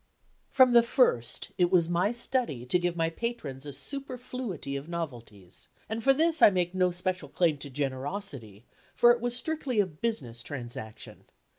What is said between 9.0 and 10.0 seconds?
it was strictly a